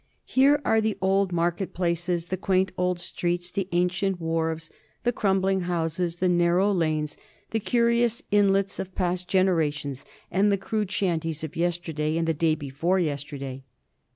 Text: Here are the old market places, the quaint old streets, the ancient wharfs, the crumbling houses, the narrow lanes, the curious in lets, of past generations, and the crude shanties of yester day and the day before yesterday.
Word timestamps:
Here 0.25 0.59
are 0.65 0.81
the 0.81 0.97
old 0.99 1.31
market 1.31 1.75
places, 1.75 2.25
the 2.25 2.35
quaint 2.35 2.71
old 2.75 2.99
streets, 2.99 3.51
the 3.51 3.69
ancient 3.71 4.19
wharfs, 4.19 4.71
the 5.03 5.11
crumbling 5.13 5.59
houses, 5.59 6.15
the 6.15 6.27
narrow 6.27 6.71
lanes, 6.71 7.17
the 7.51 7.59
curious 7.59 8.23
in 8.31 8.51
lets, 8.51 8.79
of 8.79 8.95
past 8.95 9.27
generations, 9.27 10.03
and 10.31 10.51
the 10.51 10.57
crude 10.57 10.91
shanties 10.91 11.43
of 11.43 11.55
yester 11.55 11.93
day 11.93 12.17
and 12.17 12.27
the 12.27 12.33
day 12.33 12.55
before 12.55 12.97
yesterday. 12.99 13.61